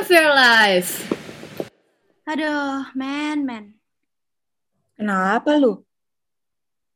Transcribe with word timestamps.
Of 0.00 0.08
Your 0.08 0.32
Life. 0.32 1.12
Aduh, 2.24 2.88
men, 2.96 3.44
men. 3.44 3.76
Kenapa 4.96 5.60
lu? 5.60 5.84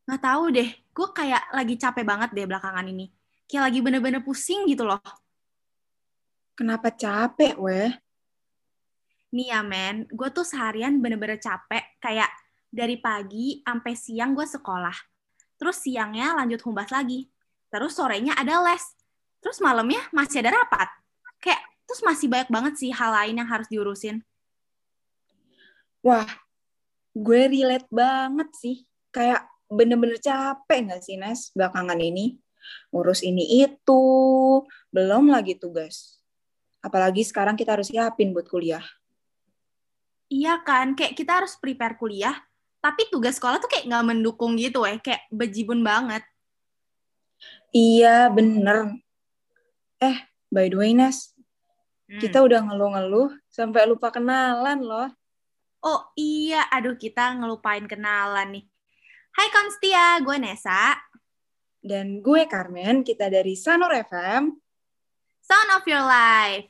Nggak 0.09 0.23
tahu 0.25 0.45
deh, 0.49 0.73
gue 0.73 1.09
kayak 1.13 1.53
lagi 1.53 1.77
capek 1.77 2.01
banget 2.01 2.33
deh 2.33 2.49
belakangan 2.49 2.89
ini. 2.89 3.13
Kayak 3.45 3.69
lagi 3.69 3.79
bener-bener 3.85 4.25
pusing 4.25 4.65
gitu 4.73 4.89
loh. 4.89 5.05
Kenapa 6.57 6.89
capek, 6.97 7.61
weh? 7.61 7.93
Nih 9.37 9.53
ya, 9.53 9.61
men, 9.61 10.09
gue 10.09 10.29
tuh 10.33 10.49
seharian 10.49 10.97
bener-bener 10.97 11.37
capek. 11.37 12.01
Kayak 12.01 12.33
dari 12.73 12.97
pagi 12.97 13.61
sampai 13.61 13.93
siang 14.01 14.33
gue 14.33 14.49
sekolah. 14.49 14.97
Terus 15.61 15.77
siangnya 15.77 16.41
lanjut 16.41 16.65
humbas 16.65 16.89
lagi. 16.89 17.29
Terus 17.69 18.01
sorenya 18.01 18.33
ada 18.33 18.65
les. 18.65 18.97
Terus 19.45 19.61
malamnya 19.61 20.01
masih 20.09 20.41
ada 20.41 20.57
rapat. 20.57 20.89
Kayak, 21.37 21.74
terus 21.95 22.03
masih 22.03 22.27
banyak 22.27 22.51
banget 22.51 22.75
sih 22.75 22.91
hal 22.91 23.15
lain 23.15 23.39
yang 23.39 23.47
harus 23.47 23.71
diurusin. 23.71 24.19
Wah, 26.03 26.27
gue 27.15 27.47
relate 27.47 27.87
banget 27.87 28.51
sih. 28.59 28.83
Kayak 29.15 29.47
bener-bener 29.71 30.19
capek 30.19 30.91
gak 30.91 31.07
sih, 31.07 31.15
Nes, 31.15 31.55
belakangan 31.55 32.03
ini? 32.03 32.35
Urus 32.91 33.23
ini 33.23 33.63
itu, 33.63 34.03
belum 34.91 35.31
lagi 35.31 35.55
tugas. 35.55 36.19
Apalagi 36.83 37.23
sekarang 37.23 37.55
kita 37.55 37.79
harus 37.79 37.95
siapin 37.95 38.35
buat 38.35 38.51
kuliah. 38.51 38.83
Iya 40.27 40.67
kan, 40.67 40.99
kayak 40.99 41.15
kita 41.15 41.47
harus 41.47 41.55
prepare 41.63 41.95
kuliah, 41.95 42.35
tapi 42.83 43.07
tugas 43.07 43.39
sekolah 43.39 43.63
tuh 43.63 43.71
kayak 43.71 43.87
nggak 43.87 44.19
mendukung 44.19 44.59
gitu 44.59 44.83
eh, 44.83 44.99
kayak 44.99 45.31
bejibun 45.31 45.87
banget. 45.87 46.27
Iya, 47.71 48.35
bener. 48.35 48.99
Eh, 50.03 50.27
by 50.51 50.67
the 50.67 50.77
way, 50.81 50.91
Nes, 50.91 51.34
Hmm. 52.05 52.21
kita 52.21 52.45
udah 52.45 52.61
ngeluh-ngeluh 52.69 53.33
sampai 53.49 53.89
lupa 53.89 54.13
kenalan 54.13 54.85
loh. 54.85 55.09
Oh 55.85 56.13
iya, 56.17 56.69
aduh 56.69 56.97
kita 56.97 57.33
ngelupain 57.37 57.85
kenalan 57.89 58.61
nih. 58.61 58.65
Hai 59.33 59.49
Konstia, 59.49 60.21
gue 60.21 60.37
Nesa. 60.37 60.97
Dan 61.81 62.25
gue 62.25 62.49
Carmen, 62.49 63.05
kita 63.05 63.29
dari 63.29 63.57
Sanur 63.57 63.93
FM. 63.93 64.53
Sound 65.45 65.71
of 65.77 65.85
your 65.85 66.05
life. 66.05 66.69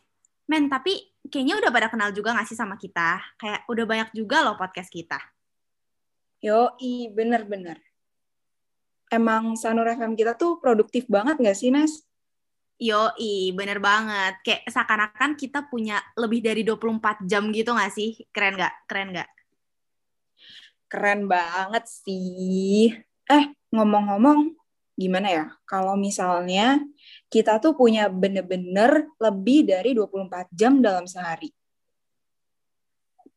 Men, 0.50 0.66
tapi 0.66 1.14
kayaknya 1.30 1.62
udah 1.62 1.70
pada 1.70 1.86
kenal 1.90 2.10
juga 2.10 2.34
gak 2.34 2.50
sih 2.50 2.58
sama 2.58 2.74
kita? 2.74 3.22
Kayak 3.38 3.66
udah 3.70 3.84
banyak 3.86 4.08
juga 4.14 4.42
loh 4.42 4.58
podcast 4.58 4.90
kita. 4.90 5.18
Yoi, 6.42 7.10
bener-bener. 7.14 7.78
Emang 9.10 9.54
Sanur 9.54 9.86
FM 9.86 10.18
kita 10.18 10.34
tuh 10.34 10.58
produktif 10.58 11.06
banget 11.06 11.38
gak 11.38 11.58
sih, 11.58 11.70
Nes? 11.70 12.02
Yoi, 12.74 13.54
bener 13.54 13.78
banget. 13.78 14.42
Kayak 14.42 14.66
seakan-akan 14.66 15.38
kita 15.38 15.70
punya 15.70 16.02
lebih 16.18 16.42
dari 16.42 16.66
24 16.66 17.22
jam 17.22 17.46
gitu 17.54 17.70
gak 17.70 17.94
sih? 17.94 18.18
Keren 18.34 18.58
gak? 18.58 18.74
Keren 18.90 19.14
gak? 19.14 19.30
Keren 20.90 21.30
banget 21.30 21.86
sih. 21.86 22.90
Eh, 23.30 23.44
ngomong-ngomong, 23.70 24.58
gimana 24.98 25.28
ya? 25.30 25.44
Kalau 25.70 25.94
misalnya 25.94 26.82
kita 27.30 27.62
tuh 27.62 27.78
punya 27.78 28.10
bener-bener 28.10 29.06
lebih 29.22 29.70
dari 29.70 29.94
24 29.94 30.50
jam 30.50 30.82
dalam 30.82 31.06
sehari. 31.06 31.54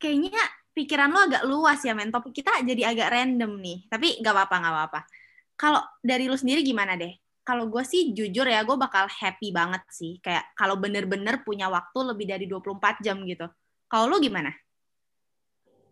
Kayaknya 0.01 0.41
pikiran 0.73 1.13
lo 1.13 1.29
agak 1.29 1.43
luas 1.45 1.81
ya, 1.85 1.93
men. 1.93 2.09
Topik 2.09 2.41
kita 2.41 2.65
jadi 2.65 2.89
agak 2.89 3.13
random 3.13 3.53
nih. 3.61 3.85
Tapi 3.85 4.17
gak 4.17 4.33
apa-apa, 4.33 4.55
gak 4.65 4.73
apa-apa. 4.73 4.99
Kalau 5.53 5.81
dari 6.01 6.25
lu 6.25 6.37
sendiri 6.37 6.65
gimana 6.65 6.97
deh? 6.97 7.13
Kalau 7.47 7.71
gue 7.71 7.79
sih 7.87 8.11
jujur 8.11 8.43
ya, 8.43 8.59
gue 8.67 8.75
bakal 8.75 9.07
happy 9.07 9.55
banget 9.55 9.79
sih. 9.87 10.19
Kayak 10.19 10.51
kalau 10.59 10.75
bener-bener 10.75 11.47
punya 11.47 11.71
waktu 11.71 11.99
lebih 12.03 12.27
dari 12.27 12.43
24 12.43 12.99
jam 12.99 13.23
gitu. 13.23 13.47
Kalau 13.87 14.11
lu 14.11 14.19
gimana? 14.19 14.51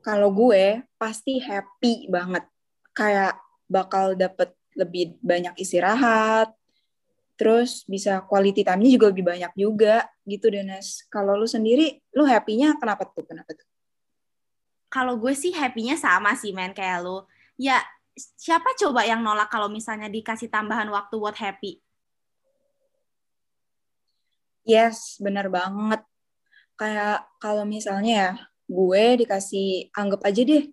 Kalau 0.04 0.36
gue 0.36 0.84
pasti 1.00 1.40
happy 1.40 2.12
banget. 2.12 2.44
Kayak 2.92 3.40
bakal 3.72 4.20
dapet 4.20 4.52
lebih 4.76 5.16
banyak 5.24 5.56
istirahat, 5.56 6.52
terus 7.40 7.88
bisa 7.88 8.24
quality 8.28 8.64
time-nya 8.64 8.92
juga 9.00 9.08
lebih 9.12 9.24
banyak 9.24 9.52
juga 9.56 10.04
gitu 10.28 10.52
deh 10.52 10.64
Nes. 10.64 11.08
Kalau 11.08 11.40
lu 11.40 11.48
sendiri, 11.48 12.04
lu 12.16 12.28
happy-nya 12.28 12.76
kenapa 12.80 13.08
tuh? 13.08 13.24
Kenapa 13.24 13.56
tuh? 13.56 13.68
Kalau 14.92 15.20
gue 15.20 15.32
sih 15.36 15.52
happy-nya 15.52 16.00
sama 16.00 16.36
sih, 16.36 16.56
men, 16.56 16.72
kayak 16.72 17.04
lu. 17.04 17.24
Ya, 17.60 17.80
siapa 18.16 18.72
coba 18.80 19.04
yang 19.04 19.20
nolak 19.22 19.52
kalau 19.52 19.68
misalnya 19.68 20.08
dikasih 20.08 20.48
tambahan 20.48 20.88
waktu 20.88 21.16
buat 21.20 21.36
happy? 21.36 21.84
Yes, 24.66 25.22
bener 25.22 25.52
banget. 25.52 26.02
Kayak 26.76 27.30
kalau 27.38 27.64
misalnya 27.64 28.14
ya, 28.14 28.32
gue 28.66 29.04
dikasih, 29.22 29.94
anggap 29.94 30.26
aja 30.26 30.42
deh, 30.42 30.66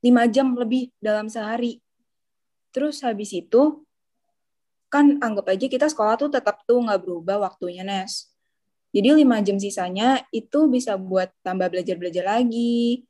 5 0.00 0.24
jam 0.32 0.56
lebih 0.56 0.88
dalam 0.96 1.28
sehari. 1.28 1.84
Terus 2.72 3.04
habis 3.04 3.36
itu, 3.36 3.84
kan 4.88 5.20
anggap 5.20 5.52
aja 5.52 5.66
kita 5.68 5.86
sekolah 5.86 6.16
tuh 6.18 6.30
tetap 6.32 6.64
tuh 6.64 6.80
nggak 6.80 7.04
berubah 7.04 7.46
waktunya, 7.46 7.84
Nes. 7.84 8.32
Jadi 8.90 9.22
5 9.22 9.38
jam 9.44 9.60
sisanya 9.60 10.24
itu 10.34 10.66
bisa 10.66 10.98
buat 10.98 11.30
tambah 11.46 11.70
belajar-belajar 11.70 12.26
lagi. 12.26 13.06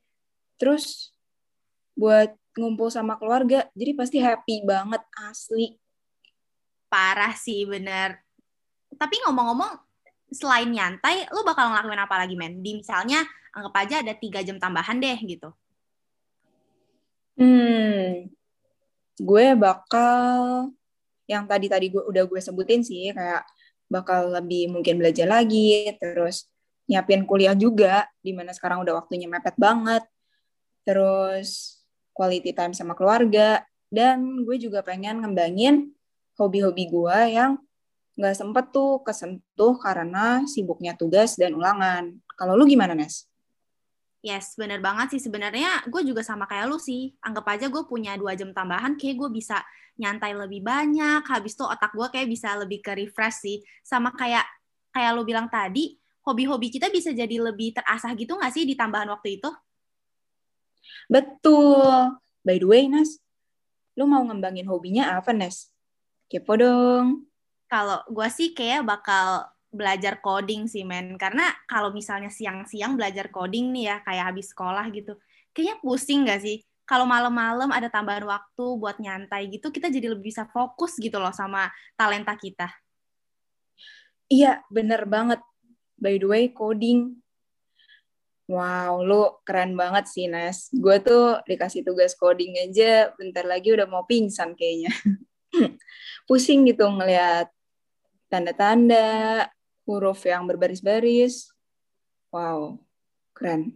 Terus 0.59 1.15
buat 1.97 2.37
ngumpul 2.55 2.91
sama 2.91 3.15
keluarga. 3.15 3.67
Jadi 3.75 3.91
pasti 3.95 4.17
happy 4.19 4.63
banget, 4.67 5.01
asli. 5.29 5.75
Parah 6.91 7.35
sih, 7.35 7.63
bener. 7.63 8.19
Tapi 8.95 9.15
ngomong-ngomong, 9.27 9.79
selain 10.31 10.67
nyantai, 10.67 11.27
lu 11.31 11.43
bakal 11.47 11.71
ngelakuin 11.71 12.03
apa 12.03 12.15
lagi, 12.19 12.35
men? 12.35 12.59
Di 12.59 12.79
misalnya, 12.79 13.23
anggap 13.55 13.75
aja 13.79 13.95
ada 14.03 14.13
tiga 14.15 14.43
jam 14.43 14.59
tambahan 14.59 14.99
deh, 14.99 15.17
gitu. 15.23 15.49
Hmm, 17.39 18.27
gue 19.17 19.45
bakal 19.55 20.69
yang 21.25 21.47
tadi 21.47 21.71
tadi 21.71 21.87
gue 21.87 22.03
udah 22.03 22.27
gue 22.27 22.41
sebutin 22.43 22.83
sih 22.83 23.15
kayak 23.15 23.47
bakal 23.87 24.35
lebih 24.35 24.67
mungkin 24.67 24.99
belajar 24.99 25.27
lagi 25.27 25.89
terus 25.95 26.51
nyiapin 26.91 27.23
kuliah 27.23 27.55
juga 27.55 28.03
di 28.19 28.35
mana 28.35 28.51
sekarang 28.51 28.83
udah 28.83 28.99
waktunya 28.99 29.31
mepet 29.31 29.55
banget 29.55 30.03
terus 30.83 31.80
quality 32.11 32.51
time 32.51 32.75
sama 32.75 32.95
keluarga 32.95 33.63
dan 33.91 34.43
gue 34.47 34.55
juga 34.55 34.83
pengen 34.83 35.23
ngembangin 35.23 35.91
hobi-hobi 36.39 36.87
gue 36.87 37.17
yang 37.35 37.59
nggak 38.15 38.35
sempet 38.35 38.65
tuh 38.75 38.99
kesentuh 39.03 39.79
karena 39.79 40.43
sibuknya 40.47 40.95
tugas 40.95 41.39
dan 41.39 41.55
ulangan 41.55 42.19
kalau 42.35 42.59
lu 42.59 42.67
gimana 42.67 42.95
Nes? 42.97 43.31
Yes, 44.21 44.53
bener 44.53 44.77
banget 44.85 45.17
sih. 45.17 45.21
Sebenarnya 45.25 45.81
gue 45.89 46.01
juga 46.05 46.21
sama 46.21 46.45
kayak 46.45 46.69
lu 46.69 46.77
sih. 46.77 47.17
Anggap 47.25 47.57
aja 47.57 47.65
gue 47.73 47.83
punya 47.89 48.13
dua 48.21 48.37
jam 48.37 48.53
tambahan, 48.53 48.93
kayak 48.93 49.17
gue 49.17 49.29
bisa 49.33 49.65
nyantai 49.97 50.37
lebih 50.37 50.61
banyak. 50.61 51.25
Habis 51.25 51.57
itu 51.57 51.65
otak 51.65 51.89
gue 51.97 52.07
kayak 52.13 52.29
bisa 52.29 52.53
lebih 52.53 52.85
ke 52.85 52.93
refresh 52.93 53.41
sih. 53.41 53.57
Sama 53.81 54.13
kayak 54.13 54.45
kayak 54.93 55.17
lu 55.17 55.25
bilang 55.25 55.49
tadi, 55.49 55.97
hobi-hobi 56.21 56.69
kita 56.69 56.93
bisa 56.93 57.09
jadi 57.17 57.33
lebih 57.41 57.73
terasah 57.73 58.13
gitu 58.13 58.37
nggak 58.37 58.53
sih 58.53 58.61
di 58.69 58.77
tambahan 58.77 59.09
waktu 59.09 59.41
itu? 59.41 59.49
Betul. 61.07 62.17
By 62.41 62.57
the 62.57 62.67
way, 62.67 62.89
Nes, 62.89 63.21
lu 63.93 64.09
mau 64.09 64.23
ngembangin 64.25 64.65
hobinya 64.65 65.17
apa, 65.19 65.35
Nes? 65.35 65.69
Kepo 66.31 66.57
dong. 66.57 67.27
Kalau 67.67 68.03
gue 68.09 68.27
sih 68.31 68.51
kayak 68.55 68.83
bakal 68.83 69.51
belajar 69.71 70.19
coding 70.19 70.67
sih 70.67 70.83
men 70.83 71.15
karena 71.15 71.47
kalau 71.63 71.95
misalnya 71.95 72.27
siang-siang 72.27 72.99
belajar 72.99 73.31
coding 73.31 73.71
nih 73.71 73.87
ya 73.87 73.95
kayak 74.03 74.35
habis 74.35 74.51
sekolah 74.51 74.83
gitu 74.91 75.15
kayaknya 75.55 75.79
pusing 75.79 76.27
gak 76.27 76.43
sih 76.43 76.59
kalau 76.83 77.07
malam-malam 77.07 77.71
ada 77.71 77.87
tambahan 77.87 78.27
waktu 78.27 78.65
buat 78.75 78.99
nyantai 78.99 79.47
gitu 79.47 79.71
kita 79.71 79.87
jadi 79.87 80.11
lebih 80.11 80.27
bisa 80.27 80.43
fokus 80.51 80.99
gitu 80.99 81.23
loh 81.23 81.31
sama 81.31 81.71
talenta 81.95 82.35
kita 82.35 82.67
iya 84.27 84.59
bener 84.67 85.07
banget 85.07 85.39
by 85.95 86.19
the 86.19 86.27
way 86.27 86.51
coding 86.51 87.20
wow 88.51 88.99
lu 88.99 89.39
keren 89.47 89.79
banget 89.79 90.05
sih 90.11 90.27
Nes 90.27 90.67
gue 90.75 90.99
tuh 90.99 91.39
dikasih 91.47 91.87
tugas 91.87 92.13
coding 92.19 92.59
aja 92.59 93.15
bentar 93.15 93.47
lagi 93.47 93.71
udah 93.71 93.87
mau 93.87 94.03
pingsan 94.03 94.53
kayaknya 94.59 94.91
pusing 96.27 96.67
gitu 96.67 96.83
ngeliat 96.85 97.47
tanda-tanda 98.31 99.47
huruf 99.85 100.23
yang 100.23 100.47
berbaris-baris. 100.47 101.51
Wow, 102.31 102.79
keren. 103.35 103.75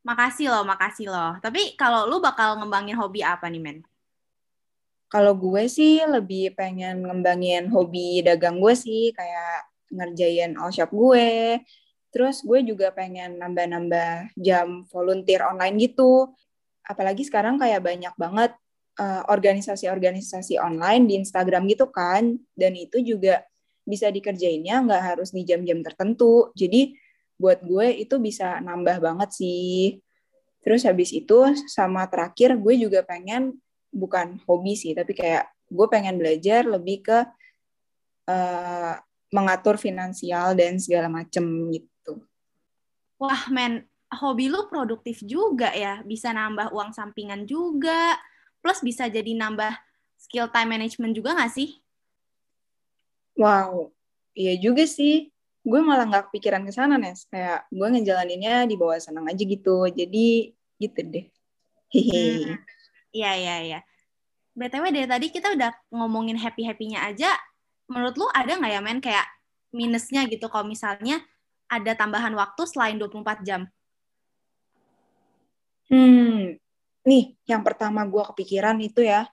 Makasih 0.00 0.48
loh, 0.48 0.64
makasih 0.64 1.12
loh. 1.12 1.36
Tapi 1.44 1.76
kalau 1.76 2.08
lu 2.08 2.24
bakal 2.24 2.56
ngembangin 2.56 2.96
hobi 2.96 3.20
apa 3.20 3.52
nih, 3.52 3.60
Men? 3.60 3.78
Kalau 5.12 5.36
gue 5.36 5.68
sih 5.68 6.00
lebih 6.04 6.56
pengen 6.56 7.04
ngembangin 7.04 7.68
hobi 7.68 8.24
dagang 8.24 8.60
gue 8.60 8.72
sih, 8.72 9.12
kayak 9.12 9.68
ngerjain 9.92 10.56
all 10.56 10.72
shop 10.72 10.88
gue. 10.92 11.60
Terus 12.08 12.40
gue 12.40 12.64
juga 12.64 12.88
pengen 12.90 13.36
nambah-nambah 13.36 14.32
jam 14.40 14.88
volunteer 14.88 15.44
online 15.44 15.76
gitu. 15.76 16.32
Apalagi 16.84 17.28
sekarang 17.28 17.60
kayak 17.60 17.84
banyak 17.84 18.14
banget 18.16 18.56
uh, 18.96 19.22
organisasi-organisasi 19.28 20.56
online 20.56 21.04
di 21.04 21.14
Instagram 21.20 21.68
gitu 21.68 21.92
kan. 21.92 22.36
Dan 22.56 22.72
itu 22.76 23.04
juga 23.04 23.44
bisa 23.84 24.12
dikerjainnya 24.12 24.84
nggak 24.84 25.02
harus 25.14 25.32
di 25.32 25.44
jam-jam 25.44 25.84
tertentu. 25.84 26.52
Jadi 26.56 26.96
buat 27.38 27.62
gue 27.62 28.02
itu 28.02 28.16
bisa 28.18 28.58
nambah 28.60 28.98
banget 29.04 29.30
sih. 29.36 30.00
Terus 30.64 30.84
habis 30.84 31.14
itu 31.14 31.54
sama 31.70 32.04
terakhir 32.10 32.58
gue 32.58 32.74
juga 32.76 33.00
pengen 33.06 33.56
bukan 33.88 34.42
hobi 34.44 34.76
sih, 34.76 34.92
tapi 34.92 35.16
kayak 35.16 35.48
gue 35.70 35.86
pengen 35.88 36.20
belajar 36.20 36.66
lebih 36.66 37.04
ke 37.04 37.18
uh, 38.28 38.94
mengatur 39.32 39.80
finansial 39.80 40.52
dan 40.56 40.76
segala 40.76 41.08
macem 41.08 41.44
gitu. 41.72 41.88
Wah 43.18 43.50
men, 43.50 43.82
hobi 44.08 44.46
lu 44.46 44.70
produktif 44.70 45.20
juga 45.26 45.74
ya, 45.74 46.00
bisa 46.06 46.30
nambah 46.30 46.70
uang 46.70 46.94
sampingan 46.94 47.44
juga, 47.44 48.14
plus 48.62 48.80
bisa 48.80 49.10
jadi 49.10 49.34
nambah 49.34 49.74
skill 50.18 50.50
time 50.54 50.78
management 50.78 51.14
juga 51.18 51.34
gak 51.34 51.52
sih? 51.52 51.78
Wow, 53.38 53.94
iya 54.34 54.58
juga 54.58 54.82
sih. 54.86 55.30
Gue 55.62 55.78
malah 55.84 56.08
nggak 56.08 56.32
kepikiran 56.32 56.64
ke 56.64 56.72
sana, 56.74 56.96
Nes. 56.96 57.28
Kayak 57.28 57.68
gue 57.70 57.86
ngejalaninnya 57.86 58.66
di 58.66 58.74
bawah 58.74 58.98
senang 58.98 59.28
aja 59.30 59.42
gitu. 59.44 59.86
Jadi 59.86 60.56
gitu 60.80 61.00
deh. 61.06 61.26
Hehe. 61.92 62.24
Hmm. 62.42 62.56
Iya, 63.14 63.30
iya, 63.36 63.56
iya. 63.62 63.80
BTW 64.58 64.90
dari 64.90 65.06
tadi 65.06 65.26
kita 65.30 65.54
udah 65.54 65.70
ngomongin 65.94 66.34
happy-happynya 66.34 67.06
aja. 67.06 67.30
Menurut 67.86 68.16
lu 68.18 68.26
ada 68.34 68.58
nggak 68.58 68.72
ya, 68.74 68.80
men, 68.82 68.98
kayak 68.98 69.26
minusnya 69.70 70.24
gitu 70.26 70.48
kalau 70.48 70.66
misalnya 70.66 71.20
ada 71.68 71.92
tambahan 71.94 72.32
waktu 72.32 72.62
selain 72.64 72.96
24 72.96 73.44
jam? 73.44 73.68
Hmm, 75.88 76.56
nih 77.04 77.36
yang 77.48 77.64
pertama 77.64 78.04
gue 78.04 78.20
kepikiran 78.32 78.76
itu 78.80 79.04
ya, 79.04 79.28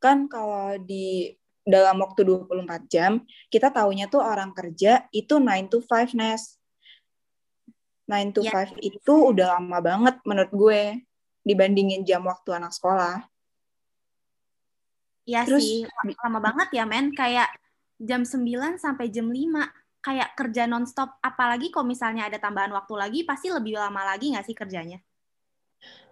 kan 0.00 0.28
kalau 0.28 0.76
di 0.80 1.32
dalam 1.64 1.96
waktu 2.04 2.24
24 2.28 2.92
jam, 2.92 3.24
kita 3.48 3.72
taunya 3.72 4.04
tuh 4.08 4.20
orang 4.20 4.52
kerja 4.52 5.08
itu 5.12 5.40
9 5.40 5.72
to 5.72 5.80
5, 5.80 6.12
Nes. 6.12 6.60
9 8.04 8.36
to 8.36 8.44
ya. 8.44 8.68
5 8.68 8.76
itu 8.84 9.14
udah 9.32 9.56
lama 9.56 9.80
banget 9.80 10.20
menurut 10.28 10.52
gue 10.52 10.80
dibandingin 11.44 12.04
jam 12.04 12.24
waktu 12.24 12.56
anak 12.56 12.72
sekolah. 12.72 13.24
Iya 15.24 15.48
sih, 15.48 15.88
lama 16.20 16.40
banget 16.40 16.68
ya, 16.76 16.84
men. 16.84 17.16
Kayak 17.16 17.48
jam 17.96 18.28
9 18.28 18.76
sampai 18.76 19.08
jam 19.08 19.32
5. 19.32 19.72
Kayak 20.04 20.36
kerja 20.36 20.68
nonstop. 20.68 21.16
Apalagi 21.24 21.72
kalau 21.72 21.88
misalnya 21.88 22.28
ada 22.28 22.36
tambahan 22.36 22.76
waktu 22.76 22.92
lagi, 22.92 23.20
pasti 23.24 23.48
lebih 23.48 23.80
lama 23.80 24.04
lagi 24.04 24.36
nggak 24.36 24.44
sih 24.44 24.52
kerjanya? 24.52 25.00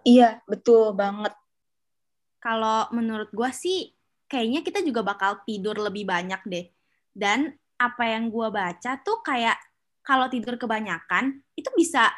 Iya, 0.01 0.41
betul 0.49 0.97
banget. 0.97 1.37
Kalau 2.41 2.89
menurut 2.89 3.29
gue 3.29 3.49
sih, 3.53 3.93
kayaknya 4.25 4.65
kita 4.65 4.81
juga 4.81 5.05
bakal 5.05 5.45
tidur 5.45 5.77
lebih 5.77 6.09
banyak 6.09 6.41
deh. 6.49 6.65
Dan 7.13 7.53
apa 7.77 8.03
yang 8.09 8.33
gue 8.33 8.49
baca 8.49 8.97
tuh 9.05 9.21
kayak 9.21 9.55
kalau 10.01 10.27
tidur 10.27 10.57
kebanyakan 10.57 11.45
itu 11.55 11.69
bisa 11.77 12.09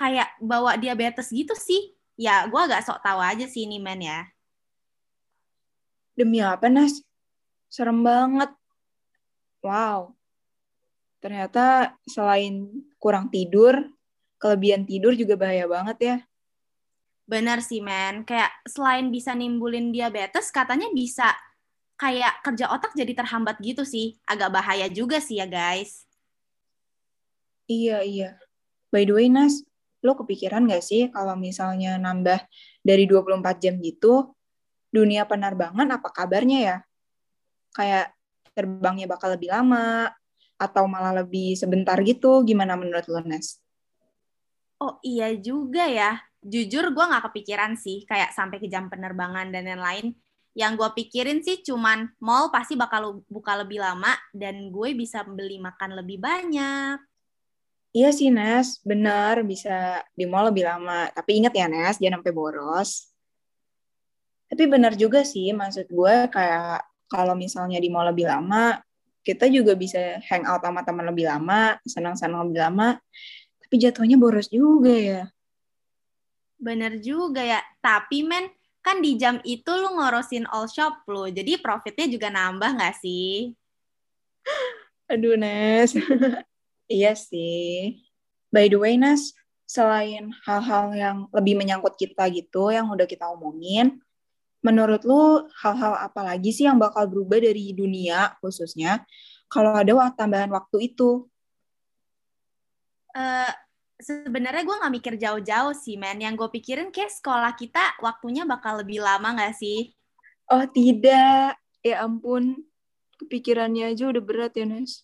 kayak 0.00 0.34
bawa 0.40 0.80
diabetes 0.80 1.30
gitu 1.30 1.52
sih. 1.52 1.94
Ya, 2.16 2.48
gue 2.48 2.56
agak 2.56 2.80
sok 2.80 3.04
tahu 3.04 3.20
aja 3.20 3.44
sih 3.44 3.68
ini 3.68 3.76
men 3.76 4.00
ya. 4.00 4.24
Demi 6.16 6.40
apa, 6.40 6.72
Nas? 6.72 7.04
Serem 7.68 8.00
banget. 8.00 8.48
Wow. 9.60 10.15
Ternyata 11.26 11.98
selain 12.06 12.70
kurang 13.02 13.26
tidur, 13.34 13.74
kelebihan 14.38 14.86
tidur 14.86 15.10
juga 15.10 15.34
bahaya 15.34 15.66
banget 15.66 15.98
ya. 15.98 16.16
Benar 17.26 17.66
sih, 17.66 17.82
men. 17.82 18.22
Kayak 18.22 18.54
selain 18.62 19.10
bisa 19.10 19.34
nimbulin 19.34 19.90
diabetes, 19.90 20.54
katanya 20.54 20.86
bisa 20.94 21.34
kayak 21.98 22.46
kerja 22.46 22.70
otak 22.70 22.94
jadi 22.94 23.10
terhambat 23.10 23.58
gitu 23.58 23.82
sih. 23.82 24.14
Agak 24.22 24.54
bahaya 24.54 24.86
juga 24.86 25.18
sih 25.18 25.42
ya, 25.42 25.50
guys. 25.50 26.06
Iya, 27.66 28.06
iya. 28.06 28.38
By 28.94 29.02
the 29.02 29.18
way, 29.18 29.26
Nas, 29.26 29.66
lo 30.06 30.14
kepikiran 30.14 30.70
gak 30.70 30.86
sih 30.86 31.10
kalau 31.10 31.34
misalnya 31.34 31.98
nambah 31.98 32.38
dari 32.86 33.02
24 33.02 33.58
jam 33.58 33.82
gitu, 33.82 34.30
dunia 34.94 35.26
penerbangan 35.26 35.90
apa 35.90 36.06
kabarnya 36.06 36.58
ya? 36.62 36.76
Kayak 37.74 38.14
terbangnya 38.54 39.10
bakal 39.10 39.34
lebih 39.34 39.50
lama, 39.50 40.14
atau 40.56 40.88
malah 40.88 41.24
lebih 41.24 41.56
sebentar 41.56 41.96
gitu, 42.00 42.44
gimana 42.44 42.76
menurut 42.76 43.04
lo, 43.08 43.20
Nes? 43.24 43.60
Oh 44.76 45.00
iya 45.00 45.32
juga 45.36 45.88
ya. 45.88 46.20
Jujur 46.44 46.92
gue 46.92 47.04
nggak 47.04 47.32
kepikiran 47.32 47.74
sih 47.74 48.04
kayak 48.04 48.30
sampai 48.36 48.60
ke 48.60 48.68
jam 48.68 48.92
penerbangan 48.92 49.48
dan 49.50 49.66
lain-lain 49.66 50.14
yang 50.56 50.72
gue 50.72 50.88
pikirin 50.96 51.44
sih 51.44 51.60
cuman 51.60 52.08
mall 52.16 52.48
pasti 52.48 52.80
bakal 52.80 53.20
buka 53.28 53.60
lebih 53.60 53.76
lama 53.76 54.16
dan 54.32 54.72
gue 54.72 54.96
bisa 54.96 55.20
beli 55.20 55.60
makan 55.60 56.00
lebih 56.00 56.16
banyak. 56.16 56.96
Iya 57.92 58.10
sih 58.12 58.32
Nes. 58.32 58.80
Bener 58.84 59.44
bisa 59.44 60.00
di 60.16 60.24
mall 60.24 60.48
lebih 60.52 60.64
lama. 60.64 61.08
Tapi 61.12 61.44
ingat 61.44 61.52
ya 61.56 61.68
Nes 61.68 62.00
jangan 62.00 62.20
sampai 62.20 62.32
boros. 62.36 63.12
Tapi 64.46 64.64
benar 64.64 64.96
juga 64.96 65.24
sih 65.24 65.52
maksud 65.52 65.88
gue 65.92 66.16
kayak 66.32 66.84
kalau 67.08 67.34
misalnya 67.36 67.76
di 67.76 67.88
mall 67.92 68.08
lebih 68.08 68.28
lama 68.28 68.80
kita 69.26 69.50
juga 69.50 69.74
bisa 69.74 70.22
hang 70.30 70.46
out 70.46 70.62
sama 70.62 70.86
teman 70.86 71.10
lebih 71.10 71.26
lama 71.26 71.74
senang-senang 71.82 72.46
lebih 72.46 72.62
lama 72.62 72.88
tapi 73.66 73.74
jatuhnya 73.82 74.14
boros 74.14 74.46
juga 74.46 74.94
ya 74.94 75.26
Bener 76.56 76.98
juga 77.04 77.44
ya. 77.44 77.60
Tapi 77.84 78.24
men, 78.24 78.48
kan 78.80 79.04
di 79.04 79.20
jam 79.20 79.38
itu 79.44 79.68
lu 79.68 79.96
ngorosin 79.96 80.48
all 80.48 80.66
shop 80.66 81.04
lu. 81.08 81.28
Jadi 81.28 81.60
profitnya 81.60 82.06
juga 82.08 82.28
nambah 82.32 82.80
nggak 82.80 82.96
sih? 83.00 83.52
Aduh, 85.12 85.36
Nes. 85.38 85.94
iya 86.96 87.12
sih. 87.14 88.00
By 88.50 88.72
the 88.72 88.80
way, 88.80 88.96
Nes, 88.96 89.36
selain 89.68 90.32
hal-hal 90.48 90.96
yang 90.96 91.16
lebih 91.30 91.54
menyangkut 91.60 91.94
kita 91.94 92.26
gitu, 92.32 92.72
yang 92.72 92.88
udah 92.88 93.04
kita 93.04 93.28
omongin, 93.28 94.00
menurut 94.66 95.06
lu 95.06 95.46
hal-hal 95.62 95.94
apa 96.02 96.34
lagi 96.34 96.50
sih 96.50 96.66
yang 96.66 96.82
bakal 96.82 97.06
berubah 97.06 97.38
dari 97.38 97.70
dunia 97.70 98.34
khususnya 98.42 99.06
kalau 99.46 99.78
ada 99.78 100.10
tambahan 100.18 100.50
waktu 100.50 100.90
itu? 100.90 101.30
Uh, 103.14 103.48
sebenarnya 104.02 104.66
gue 104.66 104.76
nggak 104.76 104.94
mikir 104.98 105.14
jauh-jauh 105.16 105.72
sih, 105.72 105.96
men. 105.96 106.20
Yang 106.20 106.44
gue 106.44 106.48
pikirin 106.60 106.90
kayak 106.90 107.14
sekolah 107.14 107.54
kita 107.54 107.96
waktunya 108.02 108.42
bakal 108.44 108.82
lebih 108.82 109.00
lama 109.00 109.38
nggak 109.38 109.54
sih? 109.56 109.94
Oh 110.50 110.66
tidak, 110.66 111.56
ya 111.80 112.02
ampun. 112.02 112.58
Kepikirannya 113.16 113.96
aja 113.96 114.12
udah 114.12 114.22
berat 114.22 114.52
ya, 114.58 114.68
Nes. 114.68 115.00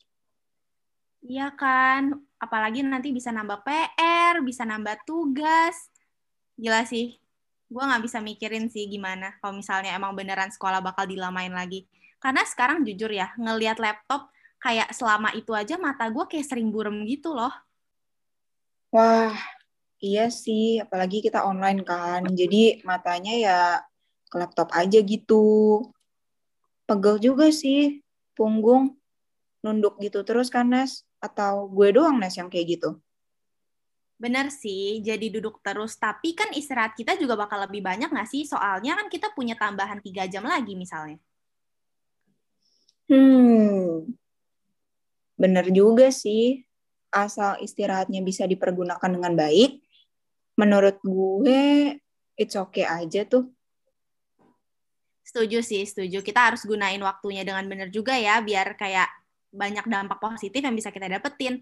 Iya 1.23 1.55
kan, 1.55 2.19
apalagi 2.37 2.83
nanti 2.83 3.15
bisa 3.15 3.31
nambah 3.31 3.63
PR, 3.65 4.43
bisa 4.43 4.67
nambah 4.67 5.07
tugas. 5.07 5.89
Gila 6.59 6.85
sih, 6.85 7.22
gue 7.73 7.81
nggak 7.83 8.05
bisa 8.05 8.21
mikirin 8.21 8.69
sih 8.69 8.85
gimana 8.85 9.33
kalau 9.41 9.57
misalnya 9.57 9.97
emang 9.97 10.13
beneran 10.13 10.53
sekolah 10.53 10.85
bakal 10.85 11.09
dilamain 11.09 11.51
lagi. 11.51 11.89
Karena 12.21 12.45
sekarang 12.45 12.85
jujur 12.85 13.09
ya, 13.09 13.33
ngelihat 13.41 13.81
laptop 13.81 14.29
kayak 14.63 14.93
selama 14.95 15.33
itu 15.35 15.51
aja 15.57 15.75
mata 15.81 16.07
gue 16.07 16.23
kayak 16.29 16.47
sering 16.47 16.71
burem 16.71 17.03
gitu 17.09 17.35
loh. 17.35 17.51
Wah, 18.93 19.35
iya 19.99 20.29
sih, 20.29 20.79
apalagi 20.79 21.25
kita 21.25 21.43
online 21.43 21.81
kan. 21.83 22.29
Jadi 22.29 22.85
matanya 22.85 23.35
ya 23.35 23.61
ke 24.29 24.37
laptop 24.37 24.69
aja 24.77 25.01
gitu. 25.01 25.81
Pegel 26.85 27.17
juga 27.19 27.49
sih, 27.49 28.05
punggung 28.37 29.01
nunduk 29.65 29.97
gitu 29.99 30.23
terus 30.23 30.53
kan, 30.53 30.69
Nes? 30.69 31.09
Atau 31.19 31.73
gue 31.73 31.95
doang, 31.97 32.21
Nes, 32.21 32.37
yang 32.37 32.53
kayak 32.53 32.79
gitu? 32.79 33.01
Bener 34.21 34.53
sih, 34.53 35.01
jadi 35.05 35.29
duduk 35.33 35.61
terus. 35.61 35.99
Tapi 35.99 36.33
kan 36.33 36.51
istirahat 36.55 36.95
kita 36.95 37.19
juga 37.19 37.37
bakal 37.37 37.65
lebih 37.67 37.83
banyak 37.83 38.09
nggak 38.09 38.29
sih? 38.29 38.47
Soalnya 38.47 38.97
kan 38.97 39.07
kita 39.13 39.31
punya 39.35 39.59
tambahan 39.59 39.99
tiga 39.99 40.29
jam 40.31 40.47
lagi 40.47 40.79
misalnya. 40.79 41.19
Hmm, 43.11 44.09
bener 45.37 45.69
juga 45.75 46.09
sih 46.09 46.65
asal 47.13 47.61
istirahatnya 47.61 48.25
bisa 48.25 48.49
dipergunakan 48.49 49.11
dengan 49.13 49.37
baik, 49.37 49.85
menurut 50.57 50.97
gue 51.05 51.93
it's 52.41 52.57
okay 52.57 52.89
aja 52.89 53.29
tuh. 53.29 53.53
Setuju 55.23 55.61
sih, 55.61 55.85
setuju. 55.85 56.25
Kita 56.25 56.51
harus 56.51 56.65
gunain 56.65 56.99
waktunya 57.05 57.45
dengan 57.45 57.69
benar 57.69 57.93
juga 57.93 58.17
ya, 58.17 58.41
biar 58.41 58.75
kayak 58.81 59.09
banyak 59.53 59.85
dampak 59.85 60.19
positif 60.19 60.65
yang 60.65 60.73
bisa 60.73 60.89
kita 60.89 61.09
dapetin. 61.09 61.61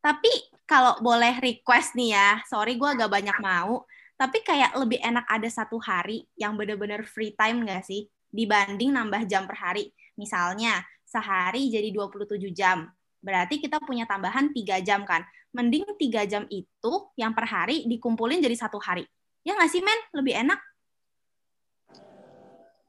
Tapi 0.00 0.30
kalau 0.66 0.98
boleh 1.02 1.38
request 1.42 1.94
nih 1.98 2.14
ya, 2.14 2.28
sorry 2.46 2.78
gue 2.78 2.86
agak 2.86 3.10
banyak 3.10 3.38
mau, 3.42 3.86
tapi 4.16 4.40
kayak 4.42 4.74
lebih 4.78 5.02
enak 5.02 5.26
ada 5.28 5.48
satu 5.50 5.76
hari 5.82 6.24
yang 6.38 6.54
bener-bener 6.56 7.04
free 7.04 7.34
time 7.34 7.66
gak 7.66 7.84
sih? 7.86 8.06
Dibanding 8.30 8.94
nambah 8.94 9.26
jam 9.30 9.46
per 9.46 9.58
hari. 9.58 9.90
Misalnya, 10.16 10.82
sehari 11.06 11.70
jadi 11.70 11.92
27 11.92 12.50
jam 12.50 12.90
Berarti 13.26 13.58
kita 13.58 13.82
punya 13.82 14.06
tambahan 14.06 14.54
tiga 14.54 14.78
jam 14.78 15.02
kan. 15.02 15.26
Mending 15.50 15.82
tiga 15.98 16.22
jam 16.30 16.46
itu 16.46 16.92
yang 17.18 17.34
per 17.34 17.50
hari 17.50 17.82
dikumpulin 17.90 18.38
jadi 18.38 18.54
satu 18.54 18.78
hari. 18.78 19.02
Ya 19.42 19.58
nggak 19.58 19.70
sih, 19.74 19.82
Men? 19.82 20.00
Lebih 20.14 20.46
enak. 20.46 20.60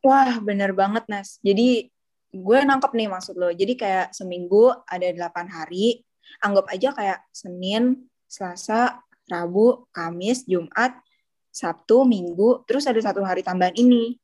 Wah, 0.06 0.38
bener 0.38 0.78
banget, 0.78 1.10
Nas. 1.10 1.42
Jadi 1.42 1.90
gue 2.30 2.58
nangkep 2.62 2.92
nih 2.94 3.10
maksud 3.10 3.34
lo. 3.34 3.50
Jadi 3.50 3.74
kayak 3.74 4.14
seminggu 4.14 4.78
ada 4.86 5.10
8 5.10 5.50
hari, 5.50 6.06
anggap 6.43 6.65
aja 6.69 6.89
kayak 6.93 7.19
Senin, 7.34 8.07
Selasa, 8.27 9.01
Rabu, 9.27 9.88
Kamis, 9.91 10.48
Jumat, 10.48 10.96
Sabtu, 11.51 12.05
Minggu, 12.05 12.63
terus 12.69 12.86
ada 12.86 13.00
satu 13.01 13.25
hari 13.25 13.41
tambahan 13.41 13.75
ini. 13.75 14.15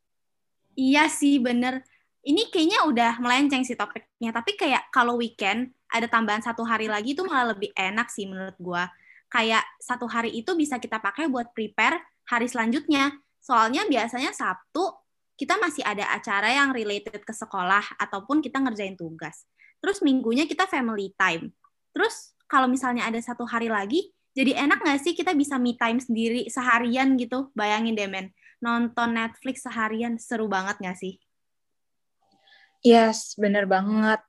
Iya 0.78 1.10
sih, 1.10 1.42
bener. 1.42 1.82
Ini 2.24 2.48
kayaknya 2.48 2.88
udah 2.88 3.12
melenceng 3.20 3.68
sih 3.68 3.76
topiknya. 3.76 4.32
Tapi 4.32 4.56
kayak 4.56 4.88
kalau 4.94 5.20
weekend, 5.20 5.76
ada 5.92 6.08
tambahan 6.08 6.42
satu 6.42 6.64
hari 6.64 6.88
lagi 6.88 7.14
itu 7.14 7.22
malah 7.28 7.52
lebih 7.52 7.70
enak 7.76 8.08
sih 8.10 8.26
menurut 8.26 8.56
gue. 8.58 8.84
Kayak 9.28 9.66
satu 9.82 10.08
hari 10.08 10.32
itu 10.34 10.54
bisa 10.56 10.80
kita 10.80 11.02
pakai 11.04 11.28
buat 11.28 11.52
prepare 11.52 12.00
hari 12.30 12.48
selanjutnya. 12.48 13.12
Soalnya 13.44 13.84
biasanya 13.86 14.32
Sabtu 14.32 15.04
kita 15.36 15.58
masih 15.60 15.84
ada 15.84 16.14
acara 16.14 16.54
yang 16.54 16.72
related 16.72 17.26
ke 17.26 17.34
sekolah 17.34 17.98
ataupun 18.00 18.40
kita 18.40 18.62
ngerjain 18.62 18.96
tugas. 18.96 19.44
Terus 19.84 20.00
minggunya 20.00 20.48
kita 20.48 20.70
family 20.70 21.12
time. 21.18 21.52
Terus 21.94 22.34
kalau 22.50 22.66
misalnya 22.66 23.06
ada 23.08 23.22
satu 23.22 23.46
hari 23.46 23.70
lagi, 23.70 24.12
jadi 24.34 24.66
enak 24.66 24.82
nggak 24.82 25.00
sih 25.06 25.14
kita 25.14 25.38
bisa 25.38 25.62
me 25.62 25.78
time 25.78 26.02
sendiri 26.02 26.50
seharian 26.50 27.14
gitu? 27.22 27.54
Bayangin 27.54 27.94
deh 27.94 28.10
men, 28.10 28.34
nonton 28.60 29.14
Netflix 29.14 29.62
seharian 29.62 30.18
seru 30.18 30.50
banget 30.50 30.82
nggak 30.82 30.98
sih? 30.98 31.22
Yes, 32.84 33.38
bener 33.38 33.70
banget. 33.70 34.20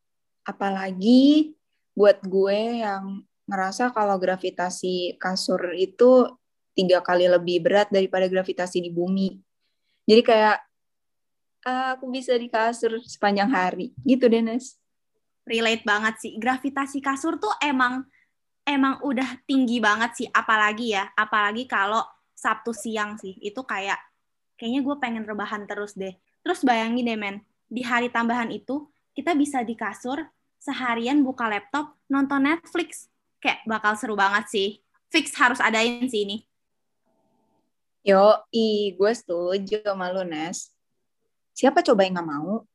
Apalagi 0.45 1.57
buat 1.97 2.21
gue 2.23 2.85
yang 2.85 3.25
ngerasa 3.49 3.97
kalau 3.97 4.21
gravitasi 4.21 5.17
kasur 5.17 5.73
itu 5.73 6.29
tiga 6.77 7.01
kali 7.01 7.25
lebih 7.27 7.65
berat 7.65 7.89
daripada 7.89 8.29
gravitasi 8.29 8.85
di 8.85 8.91
bumi. 8.93 9.41
Jadi 10.05 10.23
kayak 10.23 10.59
ah, 11.65 11.97
aku 11.97 12.13
bisa 12.13 12.37
di 12.37 12.53
kasur 12.53 13.01
sepanjang 13.01 13.49
hari. 13.49 13.97
Gitu, 14.05 14.29
Dennis. 14.29 14.77
Relate 15.45 15.85
banget 15.85 16.15
sih. 16.21 16.33
Gravitasi 16.41 17.05
kasur 17.05 17.37
tuh 17.37 17.53
emang 17.61 18.05
emang 18.65 19.01
udah 19.05 19.45
tinggi 19.45 19.79
banget 19.79 20.11
sih. 20.17 20.29
Apalagi 20.33 20.97
ya, 20.97 21.13
apalagi 21.15 21.69
kalau 21.69 22.03
Sabtu 22.33 22.73
siang 22.73 23.21
sih. 23.21 23.37
Itu 23.41 23.63
kayak, 23.63 24.01
kayaknya 24.57 24.81
gue 24.81 24.97
pengen 24.99 25.25
rebahan 25.29 25.69
terus 25.69 25.95
deh. 25.95 26.17
Terus 26.41 26.65
bayangin 26.65 27.09
deh, 27.09 27.17
men. 27.17 27.37
Di 27.69 27.85
hari 27.85 28.09
tambahan 28.09 28.53
itu, 28.53 28.89
kita 29.17 29.33
bisa 29.33 29.65
di 29.65 29.77
kasur, 29.77 30.21
seharian 30.61 31.21
buka 31.25 31.49
laptop, 31.49 31.97
nonton 32.09 32.45
Netflix. 32.45 33.09
Kayak 33.41 33.65
bakal 33.69 33.97
seru 34.01 34.17
banget 34.17 34.49
sih. 34.49 34.69
Fix 35.13 35.37
harus 35.37 35.61
adain 35.61 36.09
sih 36.09 36.25
ini. 36.27 36.43
Yo, 38.05 38.37
i, 38.53 38.93
gue 38.93 39.13
setuju 39.17 39.81
sama 39.81 40.13
lu, 40.13 40.29
Nes. 40.29 40.69
Siapa 41.57 41.81
coba 41.81 42.05
yang 42.05 42.21
gak 42.21 42.29
mau? 42.29 42.69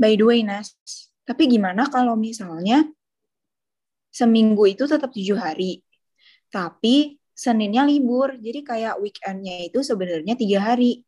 By 0.00 0.16
the 0.16 0.24
way, 0.24 0.40
Nes, 0.40 0.72
tapi 1.28 1.44
gimana 1.44 1.92
kalau 1.92 2.16
misalnya 2.16 2.88
seminggu 4.08 4.64
itu 4.64 4.88
tetap 4.88 5.12
tujuh 5.12 5.36
hari, 5.36 5.84
tapi 6.48 7.20
Seninnya 7.38 7.86
libur, 7.86 8.34
jadi 8.34 8.66
kayak 8.66 8.98
weekendnya 8.98 9.70
itu 9.70 9.78
sebenarnya 9.78 10.34
tiga 10.34 10.58
hari. 10.58 11.06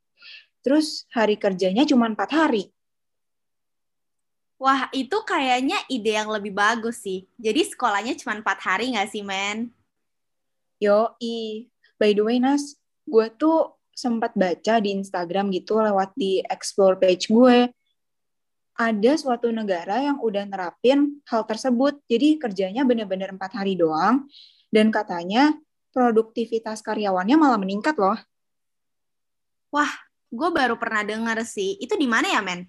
Terus 0.63 1.03
hari 1.11 1.35
kerjanya 1.35 1.83
cuma 1.83 2.07
empat 2.07 2.31
hari. 2.31 2.71
Wah, 4.55 4.87
itu 4.95 5.19
kayaknya 5.27 5.83
ide 5.91 6.15
yang 6.15 6.31
lebih 6.31 6.55
bagus 6.55 7.03
sih. 7.03 7.27
Jadi 7.35 7.75
sekolahnya 7.75 8.15
cuma 8.15 8.39
empat 8.39 8.63
hari 8.63 8.95
nggak 8.95 9.11
sih, 9.11 9.27
men? 9.27 9.75
Yo, 10.79 11.19
i. 11.19 11.67
By 11.99 12.15
the 12.15 12.23
way, 12.23 12.39
Nas, 12.39 12.79
gue 13.11 13.27
tuh 13.35 13.75
sempat 13.91 14.31
baca 14.39 14.79
di 14.79 14.95
Instagram 14.95 15.51
gitu 15.51 15.83
lewat 15.83 16.15
di 16.15 16.47
explore 16.47 16.95
page 16.95 17.27
gue 17.27 17.75
ada 18.77 19.13
suatu 19.19 19.53
negara 19.53 20.01
yang 20.01 20.19
udah 20.23 20.47
nerapin 20.47 21.21
hal 21.29 21.45
tersebut. 21.45 22.01
Jadi 22.09 22.39
kerjanya 22.41 22.87
bener-bener 22.87 23.35
empat 23.35 23.57
hari 23.61 23.77
doang. 23.77 24.29
Dan 24.71 24.95
katanya 24.95 25.53
produktivitas 25.91 26.81
karyawannya 26.81 27.37
malah 27.37 27.59
meningkat 27.59 27.99
loh. 27.99 28.17
Wah 29.71 29.91
gue 30.31 30.49
baru 30.55 30.79
pernah 30.79 31.03
denger 31.03 31.43
sih. 31.47 31.77
Itu 31.83 31.99
di 31.99 32.07
mana 32.07 32.31
ya 32.31 32.41
men? 32.43 32.67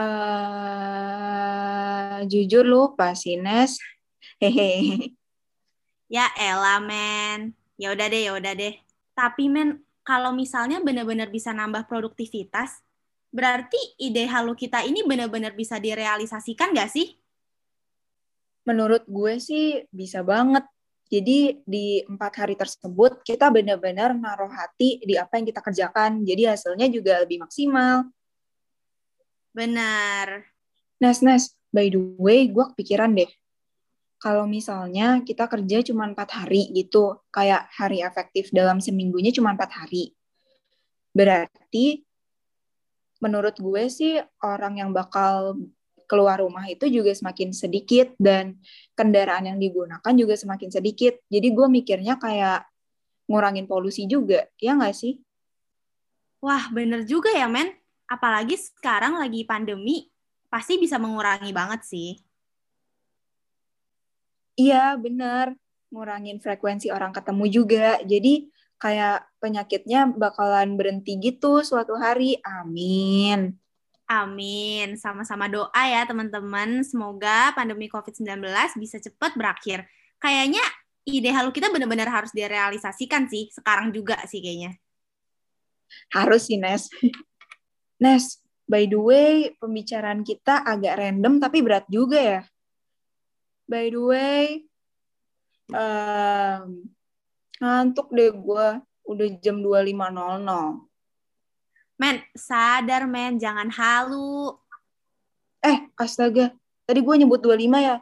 Uh, 0.00 1.20
jujur 2.28 2.64
lupa 2.64 3.12
sih 3.16 3.36
Nes. 3.36 3.76
Hehehe 4.40 5.16
ya 6.14 6.28
elah 6.36 6.80
men. 6.80 7.56
Ya 7.80 7.92
udah 7.96 8.06
deh 8.12 8.22
ya 8.28 8.36
udah 8.36 8.52
deh. 8.52 8.76
Tapi 9.16 9.48
men 9.48 9.80
kalau 10.04 10.32
misalnya 10.32 10.80
benar-benar 10.80 11.28
bisa 11.32 11.52
nambah 11.52 11.88
produktivitas 11.88 12.80
berarti 13.30 13.78
ide 14.02 14.26
halu 14.26 14.58
kita 14.58 14.82
ini 14.82 15.06
benar-benar 15.06 15.54
bisa 15.54 15.78
direalisasikan 15.78 16.74
gak 16.74 16.90
sih? 16.90 17.14
Menurut 18.66 19.06
gue 19.06 19.38
sih 19.40 19.86
bisa 19.90 20.20
banget. 20.26 20.66
Jadi 21.10 21.58
di 21.66 22.06
empat 22.06 22.32
hari 22.38 22.54
tersebut 22.54 23.26
kita 23.26 23.50
benar-benar 23.50 24.14
naruh 24.14 24.50
hati 24.50 25.02
di 25.02 25.18
apa 25.18 25.42
yang 25.42 25.46
kita 25.50 25.58
kerjakan. 25.58 26.22
Jadi 26.22 26.46
hasilnya 26.46 26.86
juga 26.86 27.18
lebih 27.26 27.42
maksimal. 27.42 28.06
Benar. 29.50 30.46
Nes 31.02 31.18
Nes. 31.18 31.50
By 31.70 31.90
the 31.90 31.98
way 32.18 32.50
gue 32.50 32.62
kepikiran 32.74 33.14
deh. 33.14 33.30
Kalau 34.20 34.44
misalnya 34.44 35.24
kita 35.24 35.48
kerja 35.48 35.80
cuma 35.80 36.04
empat 36.04 36.44
hari 36.44 36.68
gitu, 36.76 37.24
kayak 37.32 37.72
hari 37.72 38.04
efektif 38.04 38.52
dalam 38.52 38.76
seminggunya 38.78 39.32
cuma 39.32 39.56
empat 39.56 39.72
hari. 39.72 40.12
Berarti 41.16 42.04
menurut 43.20 43.56
gue 43.60 43.84
sih 43.92 44.18
orang 44.40 44.80
yang 44.80 44.90
bakal 44.90 45.60
keluar 46.10 46.42
rumah 46.42 46.66
itu 46.66 46.90
juga 46.90 47.14
semakin 47.14 47.54
sedikit 47.54 48.10
dan 48.18 48.58
kendaraan 48.98 49.46
yang 49.46 49.58
digunakan 49.62 50.12
juga 50.18 50.34
semakin 50.34 50.74
sedikit. 50.74 51.14
Jadi 51.30 51.48
gue 51.54 51.66
mikirnya 51.70 52.18
kayak 52.18 52.66
ngurangin 53.30 53.70
polusi 53.70 54.10
juga, 54.10 54.50
ya 54.58 54.74
nggak 54.74 54.96
sih? 54.96 55.22
Wah, 56.42 56.66
bener 56.74 57.06
juga 57.06 57.30
ya, 57.30 57.46
men. 57.46 57.70
Apalagi 58.10 58.58
sekarang 58.58 59.22
lagi 59.22 59.46
pandemi, 59.46 60.10
pasti 60.50 60.82
bisa 60.82 60.98
mengurangi 60.98 61.54
banget 61.54 61.86
sih. 61.86 62.18
Iya, 64.58 64.98
benar. 64.98 65.54
Ngurangin 65.94 66.42
frekuensi 66.42 66.90
orang 66.90 67.14
ketemu 67.14 67.44
juga. 67.46 68.02
Jadi 68.02 68.50
kayak 68.80 69.28
penyakitnya 69.38 70.08
bakalan 70.08 70.74
berhenti 70.80 71.20
gitu 71.20 71.60
suatu 71.60 71.94
hari. 72.00 72.40
Amin. 72.40 73.60
Amin. 74.10 74.98
Sama-sama 74.98 75.46
doa 75.46 75.82
ya 75.86 76.02
teman-teman. 76.08 76.82
Semoga 76.82 77.54
pandemi 77.54 77.86
COVID-19 77.86 78.42
bisa 78.80 78.96
cepat 78.98 79.36
berakhir. 79.36 79.86
Kayaknya 80.18 80.64
ide 81.06 81.30
halu 81.30 81.54
kita 81.54 81.68
benar-benar 81.70 82.08
harus 82.10 82.32
direalisasikan 82.34 83.28
sih. 83.30 83.52
Sekarang 83.52 83.92
juga 83.94 84.18
sih 84.26 84.42
kayaknya. 84.42 84.74
Harus 86.10 86.48
sih, 86.50 86.58
Nes. 86.58 86.90
Nes, 88.02 88.40
by 88.64 88.88
the 88.88 88.98
way, 88.98 89.52
pembicaraan 89.60 90.24
kita 90.24 90.64
agak 90.64 90.98
random 90.98 91.36
tapi 91.38 91.60
berat 91.60 91.86
juga 91.86 92.18
ya. 92.18 92.40
By 93.70 93.94
the 93.94 94.02
way, 94.02 94.42
um, 95.70 96.90
ngantuk 97.60 98.08
deh 98.10 98.32
gue. 98.32 98.68
Udah 99.04 99.28
jam 99.38 99.60
25.00. 99.60 100.90
Men, 102.00 102.24
sadar 102.32 103.04
men, 103.04 103.36
jangan 103.36 103.68
halu. 103.68 104.56
Eh, 105.60 105.84
astaga. 106.00 106.56
Tadi 106.88 107.00
gue 107.04 107.14
nyebut 107.20 107.38
25 107.44 107.76
ya? 107.76 108.00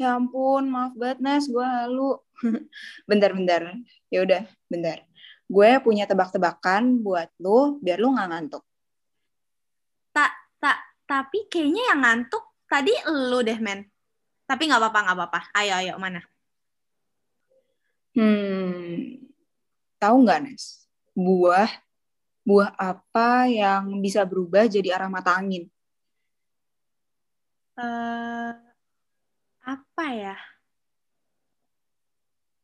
Ya 0.00 0.16
ampun, 0.16 0.72
maaf 0.72 0.96
banget 0.96 1.20
Nes, 1.20 1.44
gue 1.44 1.64
halu. 1.64 2.16
Bentar-bentar. 3.08 3.76
Ya 4.08 4.24
udah, 4.24 4.42
bentar. 4.72 5.04
Gue 5.46 5.70
punya 5.84 6.08
tebak-tebakan 6.08 7.04
buat 7.04 7.28
lu, 7.36 7.76
biar 7.84 8.00
lu 8.00 8.16
nggak 8.16 8.28
ngantuk. 8.32 8.64
Tak, 10.16 10.32
tak, 10.56 10.78
tapi 11.04 11.44
kayaknya 11.52 11.92
yang 11.92 12.00
ngantuk 12.00 12.44
tadi 12.64 12.92
lu 13.08 13.44
deh, 13.44 13.60
men. 13.60 13.84
Tapi 14.48 14.62
nggak 14.64 14.80
apa-apa, 14.80 15.00
nggak 15.04 15.16
apa-apa. 15.16 15.40
Ayo, 15.52 15.72
ayo, 15.76 15.94
mana? 16.00 16.24
Hmm, 18.16 19.20
tahu 20.00 20.16
nggak 20.24 20.40
Nes? 20.48 20.88
Buah, 21.12 21.68
buah 22.48 22.72
apa 22.80 23.44
yang 23.44 24.00
bisa 24.00 24.24
berubah 24.24 24.64
jadi 24.64 24.96
arah 24.96 25.12
mata 25.12 25.36
angin? 25.36 25.68
Uh, 27.76 28.56
apa 29.60 30.06
ya? 30.16 30.36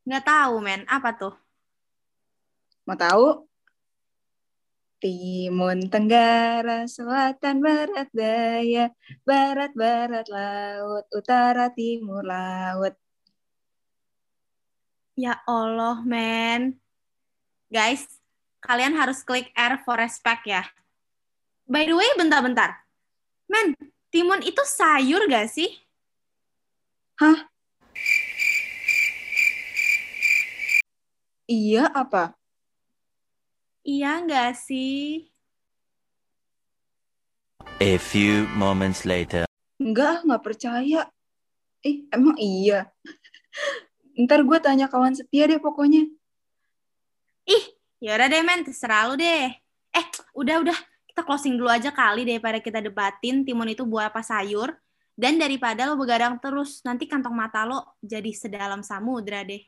Nggak 0.09 0.25
tahu, 0.25 0.55
men. 0.65 0.83
Apa 0.89 1.13
tuh? 1.15 1.35
Mau 2.89 2.97
tahu? 2.97 3.45
Timun 5.03 5.91
Tenggara, 5.91 6.87
Selatan, 6.87 7.59
Barat, 7.59 8.09
Daya, 8.15 8.89
Barat, 9.27 9.75
Barat, 9.75 10.27
Laut, 10.31 11.05
Utara, 11.11 11.69
Timur, 11.75 12.23
Laut. 12.23 12.95
Ya 15.13 15.45
Allah, 15.45 16.01
men. 16.09 16.81
Guys, 17.69 18.09
kalian 18.65 18.97
harus 18.97 19.21
klik 19.21 19.53
R 19.53 19.77
for 19.85 20.01
respect 20.01 20.49
ya. 20.49 20.65
By 21.69 21.85
the 21.85 21.93
way, 21.93 22.09
bentar-bentar. 22.17 22.81
Men, 23.45 23.77
timun 24.09 24.41
itu 24.41 24.65
sayur 24.65 25.29
gak 25.29 25.53
sih? 25.53 25.69
Hah? 27.21 27.45
Iya 31.45 31.93
apa? 31.93 32.33
Iya 33.85 34.25
gak 34.25 34.57
sih? 34.57 35.29
A 37.85 38.01
few 38.01 38.49
moments 38.57 39.05
later. 39.05 39.45
Enggak, 39.77 40.25
nggak 40.25 40.41
percaya. 40.41 41.05
Eh, 41.85 42.07
emang 42.09 42.39
iya. 42.41 42.89
Ntar 44.17 44.45
gue 44.45 44.59
tanya 44.61 44.87
kawan 44.89 45.17
setia 45.17 45.49
deh 45.49 45.57
pokoknya. 45.57 46.05
Ih, 47.49 47.65
yaudah 48.05 48.29
deh 48.29 48.43
men, 48.45 48.63
terserah 48.63 49.09
lu 49.09 49.17
deh. 49.17 49.51
Eh, 49.93 50.07
udah-udah. 50.37 50.77
Kita 51.13 51.29
closing 51.29 51.61
dulu 51.61 51.69
aja 51.69 51.93
kali 51.93 52.25
daripada 52.25 52.57
kita 52.57 52.81
debatin 52.81 53.45
timun 53.45 53.69
itu 53.69 53.85
buah 53.85 54.09
apa 54.09 54.25
sayur. 54.25 54.73
Dan 55.13 55.37
daripada 55.37 55.85
lo 55.85 56.01
begadang 56.01 56.41
terus, 56.41 56.81
nanti 56.89 57.05
kantong 57.05 57.37
mata 57.37 57.69
lo 57.69 57.97
jadi 58.01 58.33
sedalam 58.33 58.81
samudra 58.81 59.45
deh. 59.45 59.61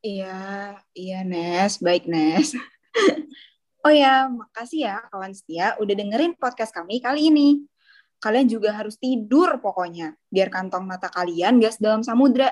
Iya, 0.00 0.78
iya 0.96 1.20
Nes, 1.26 1.76
baik 1.82 2.08
Nes. 2.08 2.54
oh 3.84 3.92
ya, 3.92 4.30
makasih 4.30 4.88
ya 4.88 5.04
kawan 5.12 5.36
setia 5.36 5.76
udah 5.82 5.94
dengerin 5.94 6.32
podcast 6.38 6.72
kami 6.72 7.02
kali 7.04 7.28
ini. 7.28 7.68
Kalian 8.18 8.50
juga 8.50 8.74
harus 8.74 8.98
tidur 8.98 9.62
pokoknya, 9.62 10.18
biar 10.26 10.50
kantong 10.50 10.82
mata 10.82 11.06
kalian 11.06 11.62
gak 11.62 11.78
dalam 11.78 12.02
samudra. 12.02 12.50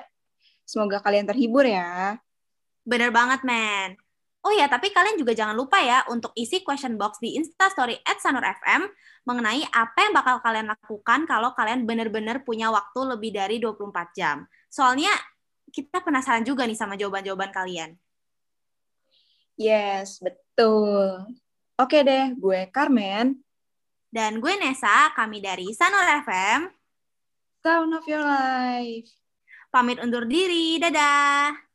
Semoga 0.63 1.03
kalian 1.03 1.27
terhibur 1.27 1.67
ya. 1.67 2.15
Bener 2.87 3.11
banget, 3.11 3.43
men. 3.43 3.99
Oh 4.47 4.53
ya, 4.55 4.71
tapi 4.71 4.95
kalian 4.95 5.19
juga 5.19 5.35
jangan 5.35 5.51
lupa 5.59 5.75
ya 5.83 6.07
untuk 6.07 6.31
isi 6.39 6.63
question 6.63 6.95
box 6.95 7.19
di 7.19 7.35
Instastory 7.35 7.99
at 8.07 8.23
SanurFM 8.23 8.87
mengenai 9.27 9.67
apa 9.75 10.07
yang 10.07 10.15
bakal 10.15 10.39
kalian 10.39 10.71
lakukan 10.71 11.27
kalau 11.27 11.51
kalian 11.51 11.83
bener-bener 11.83 12.47
punya 12.47 12.71
waktu 12.71 12.99
lebih 13.11 13.35
dari 13.35 13.59
24 13.59 14.15
jam. 14.15 14.47
Soalnya 14.71 15.11
kita 15.67 15.99
penasaran 15.99 16.47
juga 16.47 16.63
nih 16.63 16.79
sama 16.79 16.95
jawaban-jawaban 16.95 17.51
kalian. 17.51 17.99
Yes, 19.59 20.23
betul. 20.23 21.27
Oke 21.75 22.05
deh, 22.07 22.31
gue 22.39 22.71
Carmen. 22.71 23.35
Dan 24.17 24.41
gue 24.41 24.49
Nesa, 24.57 25.13
kami 25.13 25.45
dari 25.45 25.69
Sanur 25.77 26.01
FM. 26.25 26.73
Sound 27.61 27.93
of 27.93 28.01
your 28.09 28.25
life. 28.25 29.13
Pamit 29.69 30.01
undur 30.01 30.25
diri, 30.25 30.81
dadah! 30.81 31.66